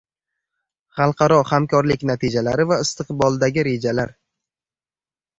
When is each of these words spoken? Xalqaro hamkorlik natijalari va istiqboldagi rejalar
Xalqaro 0.99 1.35
hamkorlik 1.49 2.05
natijalari 2.13 2.65
va 2.71 2.77
istiqboldagi 2.85 3.65
rejalar 3.69 4.15